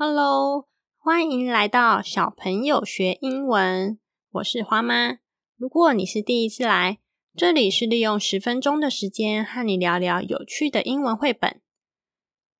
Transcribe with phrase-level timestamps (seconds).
[0.00, 3.98] Hello，欢迎来到小朋友学英文。
[4.30, 5.18] 我是花妈。
[5.56, 7.00] 如果你是第一次来，
[7.34, 11.60] 这里是利用十分钟的时间和你聊聊有趣的英文绘本。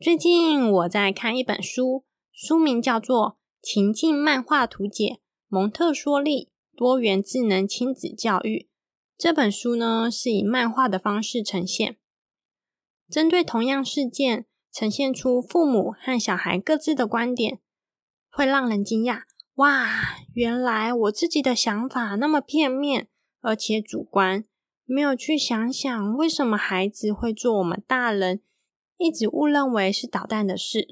[0.00, 8.60] 最近我在看一本书，书名叫做《情境漫画图解：蒙特梭利多元智能亲子教育》。
[9.18, 11.98] 这本书呢是以漫画的方式呈现，
[13.10, 14.46] 针对同样事件。
[14.78, 17.60] 呈现出父母和小孩各自的观点，
[18.28, 19.22] 会让人惊讶。
[19.54, 19.88] 哇，
[20.34, 23.08] 原来我自己的想法那么片面，
[23.40, 24.44] 而且主观，
[24.84, 28.42] 没有去想想为什么孩子会做我们大人
[28.98, 30.86] 一直误认为是捣蛋的事。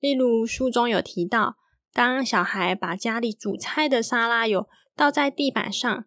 [0.00, 1.56] 例如，书中有提到，
[1.92, 6.06] 当小孩把家里煮菜的沙拉油倒在地板上，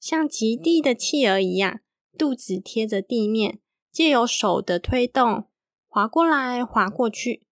[0.00, 1.78] 像极地的企鹅一样，
[2.16, 3.58] 肚子贴着地面，
[3.92, 5.44] 借由手的推动。
[5.88, 7.46] 滑过来，滑过去。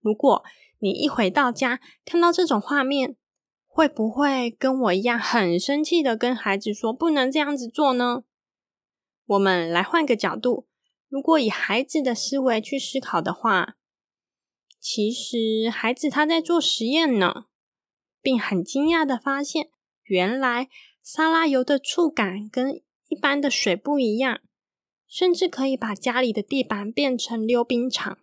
[0.00, 0.44] 如果
[0.78, 3.16] 你一回到家看到这种画面，
[3.66, 8.22] 会不会跟我一样很生气的跟孩子说不能这样子做呢？
[9.26, 10.68] 我们来换个角度，
[11.08, 13.76] 如果以孩子的思维去思考的话，
[14.78, 17.46] 其实孩子他在做实验呢，
[18.22, 19.68] 并很惊讶的发现，
[20.04, 20.68] 原来
[21.02, 24.40] 沙拉油的触感跟一般的水不一样。
[25.06, 28.18] 甚至可以把家里的地板变成溜冰场。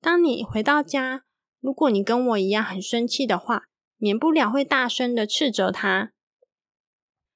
[0.00, 1.24] 当你回到家，
[1.60, 6.12] 如果你跟我一样很生气的话，免不了会大声的斥责他。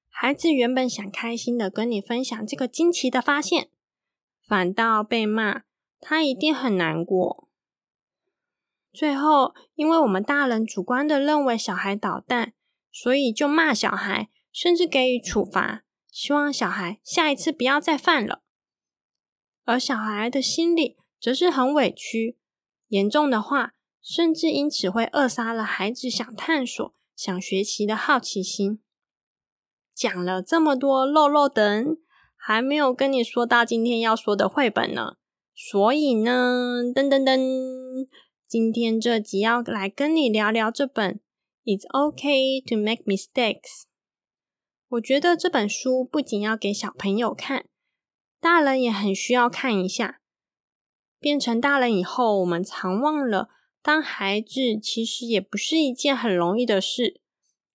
[0.09, 3.69] 孩子原本想开心的跟你分享这个惊奇的发现，
[4.47, 5.63] 反倒被骂，
[6.01, 7.49] 他一定很难过。
[8.93, 12.55] 最后，因为我们大人主观的认为小孩捣蛋，
[12.93, 15.84] 所以就骂小孩，甚至给予处罚。
[16.15, 18.45] 希望小孩下一次不要再犯了，
[19.65, 22.39] 而小孩的心里则是很委屈，
[22.87, 28.81] 严重的话，甚至因此会扼杀了孩子想探索、想学习的好奇心。
[29.93, 31.99] 讲了这么多漏漏等，
[32.37, 35.17] 还没有跟你说到今天要说的绘本呢。
[35.53, 38.07] 所以呢，噔噔噔，
[38.47, 41.15] 今天这集要来跟你聊聊这本
[41.65, 43.83] 《It's OK to Make Mistakes》。
[44.95, 47.67] 我觉得这本书不仅要给小朋友看，
[48.41, 50.21] 大人也很需要看一下。
[51.19, 53.49] 变成大人以后，我们常忘了
[53.83, 57.21] 当孩子其实也不是一件很容易的事，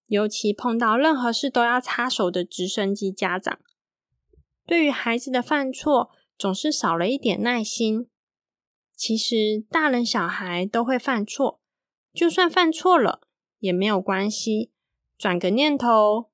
[0.06, 3.59] 尤其碰到任何事都要插手的直升机家长，
[4.66, 8.07] 对于孩子的犯错总是少了一点耐心。
[8.96, 11.59] 其实大人小孩都会犯错，
[12.13, 13.22] 就算犯错了
[13.59, 14.72] 也没有关系，
[15.18, 16.30] 转个念头。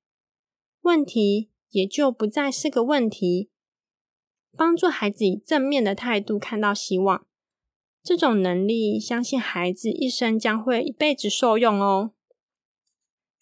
[0.86, 3.50] 问题也就不再是个问题。
[4.56, 7.26] 帮助孩子以正面的态度看到希望，
[8.04, 12.12] 这种能力，相信孩子一生将会一辈子受用哦。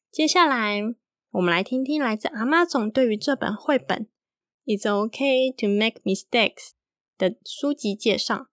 [0.09, 0.81] 接下来，
[1.31, 4.07] 我们来听听来自阿妈总对于这本绘本
[4.77, 6.69] 《It's OK to Make Mistakes》
[7.17, 8.47] 的书籍介绍。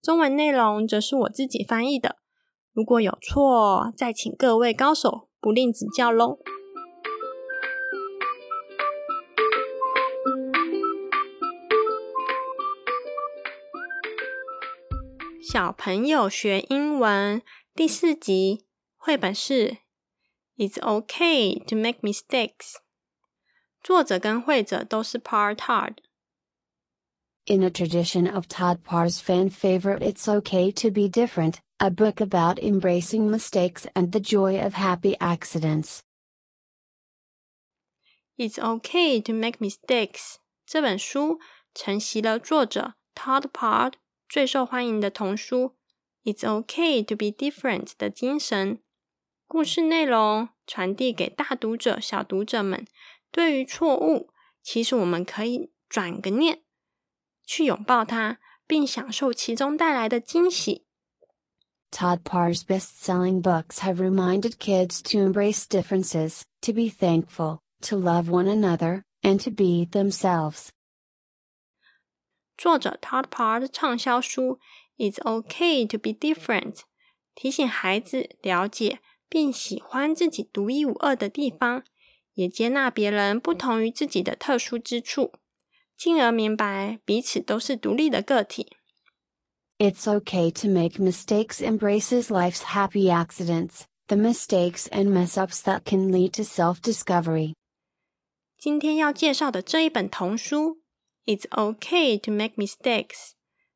[0.00, 2.16] 中文内容则是我自己翻译的，
[2.72, 6.38] 如果有错，再请各位高手不吝指教喽。
[15.53, 17.41] 小朋友学英文
[17.73, 18.65] 第四集
[18.97, 19.69] 绘本是《
[20.57, 22.75] It's OK to Make Mistakes》，
[23.81, 31.89] 作者跟绘者都是 Par Todd。In a tradition of Todd Parr's fan favorite It's Okay to Be Different, a
[31.89, 35.99] book about embracing mistakes and the joy of happy accidents.
[38.37, 40.35] It's Okay to Make Mistakes
[40.65, 41.39] 这本书
[41.73, 43.93] 承袭了作者 Todd Parr
[44.33, 45.73] 最受欢迎的童书《
[46.33, 48.79] It's OK to Be Different》的精神，
[49.47, 52.85] 故事内容传递给大读者、小读者们。
[53.31, 54.31] 对于错误，
[54.61, 56.61] 其实我们可以转个念，
[57.45, 60.85] 去拥抱它，并享受其中带来的惊喜。
[61.91, 68.45] Todd Parr's best-selling books have reminded kids to embrace differences, to be thankful, to love one
[68.45, 70.69] another, and to be themselves.
[72.56, 74.58] 作者 Todd Parr 的畅销书
[75.10, 76.74] 《It's OK to Be Different》
[77.34, 81.82] 提醒孩子了解并喜欢自己独一无二的地方，
[82.34, 85.32] 也接纳别人不同于自己的特殊之处，
[85.96, 88.76] 进而明白彼此都是独立的个体。
[89.78, 96.12] It's okay to make mistakes embraces life's happy accidents, the mistakes and mess ups that can
[96.12, 97.54] lead to self discovery.
[98.56, 100.83] 今天要介绍的这一本童书。
[101.25, 103.31] It's okay to make mistakes。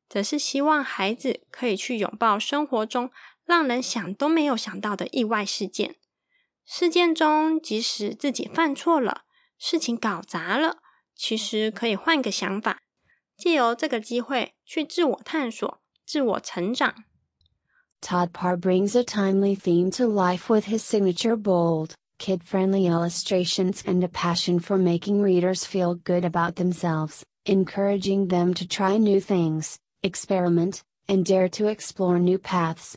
[0.10, 3.10] 则是希望孩子可以去拥抱生活中
[3.46, 5.96] 让人想都没有想到的意外事件。
[6.66, 9.24] 事件中，即使自己犯错了，
[9.58, 10.78] 事情搞砸了，
[11.16, 12.82] 其实可以换个想法，
[13.36, 17.04] 借由这个机会去自我探索、自我成长。
[18.02, 24.04] Todd Parr brings a timely theme to life with his signature bold, kid friendly illustrations and
[24.04, 29.77] a passion for making readers feel good about themselves, Encouraging them to try new things,
[30.03, 32.95] experiment, and dare to explore new paths.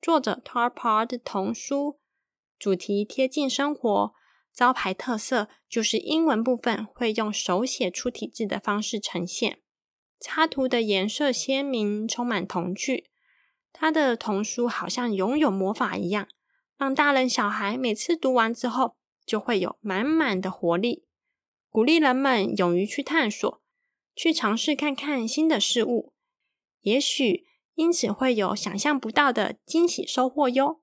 [0.00, 1.98] 作者 Todd Parr 的童书
[2.58, 4.12] 主题贴近生活，
[4.52, 9.60] 招牌特色就是英文部分会用手写出体字的方式呈现。
[10.20, 13.10] 插图的颜色鲜明，充满童趣。
[13.72, 16.28] 他的童书好像拥有魔法一样，
[16.76, 21.06] 让大人小孩每次读完之后就会有满满的活力，
[21.78, 23.62] 鼓励人们勇于去探索，
[24.16, 26.12] 去尝试看看新的事物，
[26.80, 27.44] 也许
[27.76, 30.80] 因此会有想象不到的惊喜收获哟。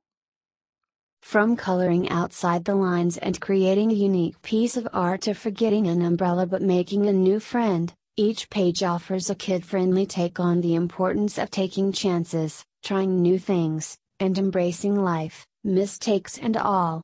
[1.20, 6.00] From coloring outside the lines and creating a unique piece of art to forgetting an
[6.00, 7.90] umbrella but making a new friend.
[8.16, 13.38] Each page offers a kid friendly take on the importance of taking chances, trying new
[13.38, 17.02] things, and embracing life, mistakes and all.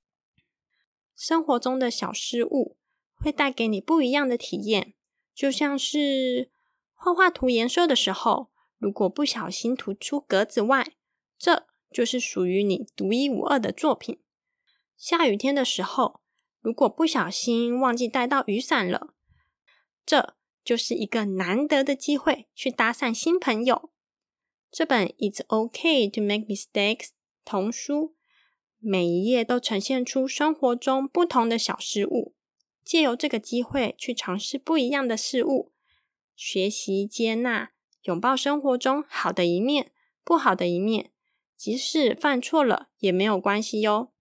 [1.18, 2.78] 生活中的小失误
[3.22, 4.94] 会带给你不一样的体验，
[5.34, 6.50] 就像是
[6.94, 10.94] 画画涂颜色的时候，如果不小心涂出格子外，
[11.38, 14.20] 这就是属于你独一无二的作品。
[14.98, 16.22] 下雨天的时候，
[16.62, 19.14] 如果不小心忘记带到雨伞了，
[20.06, 23.92] 这就是一个难得的机会去搭讪新朋友。
[24.72, 27.08] 这本《It's OK to Make Mistakes》
[27.44, 28.16] 童书，
[28.80, 32.36] 每一页都呈现出生活中不同的小事物，
[32.84, 35.72] 借由这个机会去尝试不一样的事物，
[36.36, 37.72] 学习接纳、
[38.04, 39.92] 拥抱生活中好的一面、
[40.24, 41.12] 不好的一面，
[41.56, 44.12] 即使犯错了也没有关系哟。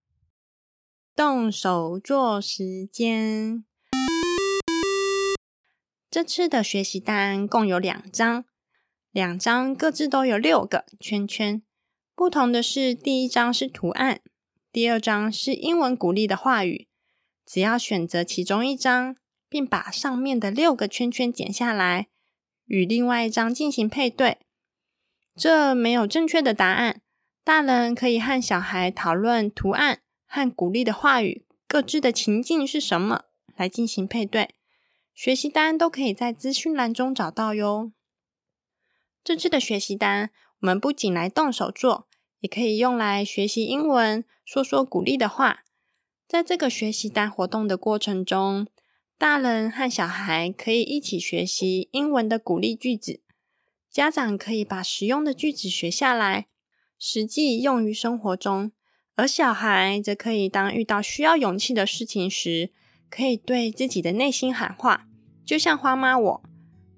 [1.15, 3.65] 动手做时间。
[6.09, 8.45] 这次的学习单共有两张，
[9.11, 11.61] 两张各自都有六个圈圈。
[12.15, 14.21] 不同的是，第一张是图案，
[14.71, 16.87] 第二张是英文鼓励的话语。
[17.51, 19.17] 只要选择其中一张，
[19.49, 22.07] 并把上面的六个圈圈剪下来，
[22.63, 24.37] 与另外一张进行配对。
[25.35, 27.01] 这没有正确的答案，
[27.43, 33.25] 大人可以和小孩讨论图案和鼓励的话语各自的情境是什么，
[33.57, 34.55] 来进行配对。
[35.13, 37.91] 学习单都可以在资讯栏中找到哟。
[39.21, 40.29] 这次的学习单，
[40.61, 42.07] 我们不仅来动手做，
[42.39, 45.65] 也可以用来学习英文，说说鼓励的话。
[46.31, 48.65] 在这个学习单活动的过程中，
[49.17, 53.19] 大人和小孩可以一起学习英文的鼓励句子，
[53.91, 56.47] 家长可以把实用的句子学下来，
[56.97, 58.71] 实际用于生活中，
[59.17, 62.71] 而小孩则可以当遇到需要勇气的事情时。
[63.09, 65.05] 可以对自己的内心喊话，
[65.45, 66.43] 就像花妈我，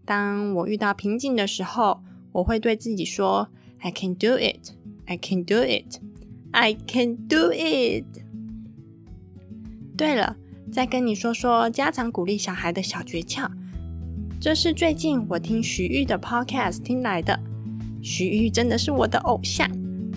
[0.06, 2.04] 当我遇到瓶颈的时候，
[2.34, 3.50] 我会对自己说
[3.80, 4.74] ：“I can do it,
[5.08, 6.00] I can do it,
[6.52, 8.06] I can do it。”
[10.04, 10.36] 对了，
[10.70, 13.50] 再跟你说说家长鼓励小孩的小诀窍。
[14.38, 17.40] 这是最近我听徐玉的 podcast 听来的。
[18.02, 19.66] 徐玉真的是我的偶像，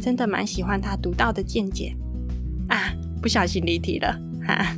[0.03, 1.95] 真的蛮喜欢他独到的见解
[2.69, 2.93] 啊！
[3.23, 4.75] 不小心离题了，哈。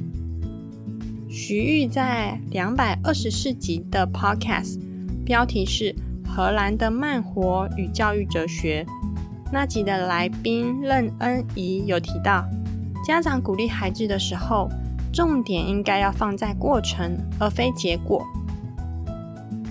[1.27, 4.79] 徐玉在两百二十四集的 Podcast，
[5.25, 5.85] 标题是
[6.29, 8.85] 《荷兰的慢活与教育哲学》。
[9.51, 12.47] 那集的来宾任恩怡有提到，
[13.07, 14.69] 家长鼓励孩子的时候，
[15.13, 18.25] 重点应该要放在过程，而非结果。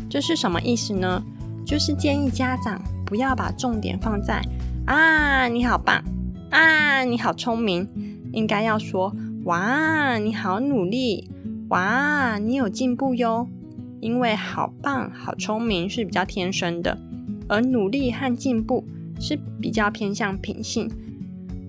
[0.09, 1.23] 这是什么意思呢？
[1.65, 4.41] 就是建议家长不要把重点放在
[4.87, 6.01] “啊，你好棒
[6.49, 7.87] ”，“啊，你好聪明”，
[8.31, 9.13] 应该要说
[9.45, 11.29] “哇，你好努力”。
[11.69, 13.45] 哇，你有进步哟！
[13.99, 16.97] 因为好棒、好聪明是比较天生的，
[17.49, 18.85] 而努力和进步
[19.19, 20.89] 是比较偏向品性。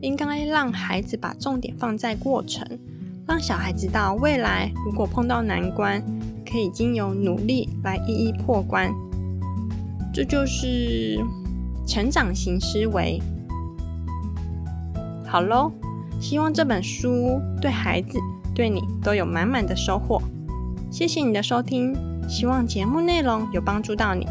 [0.00, 2.64] 应该让孩子把重点放在过程，
[3.28, 6.02] 让小孩知道未来如果碰到难关，
[6.50, 8.90] 可以经由努力来一一破关。
[10.12, 11.22] 这就是
[11.86, 13.20] 成长型思维。
[15.26, 15.70] 好喽，
[16.18, 18.18] 希望这本书对孩子。
[18.54, 20.20] 对你都有满满的收获，
[20.90, 21.94] 谢谢你的收听，
[22.28, 24.26] 希望节目内容有帮助到你。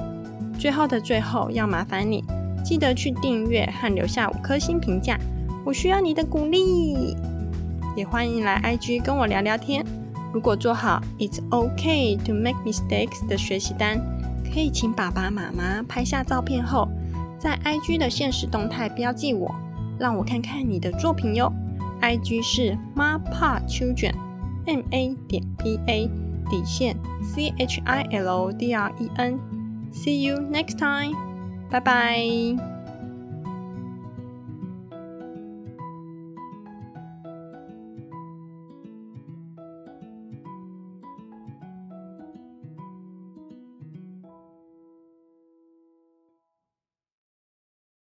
[0.60, 2.22] 最后的最后，要麻烦你
[2.62, 5.18] 记得去订阅和留下五颗星评价，
[5.64, 7.16] 我需要你的鼓励。
[7.98, 9.84] 也欢迎来 IG 跟我聊聊天。
[10.32, 14.00] 如果做好 It's OK to make mistakes 的学习单，
[14.54, 16.88] 可以请爸爸妈妈拍下照片后，
[17.40, 19.54] 在 IG 的现实动态标记我，
[19.98, 21.52] 让我看看你的作品哟。
[22.00, 26.08] IG 是 Ma Pa Children，M A 点 P A
[26.52, 29.40] 底线 C H I L D R E N。
[29.92, 31.16] See you next time，
[31.72, 32.77] 拜拜。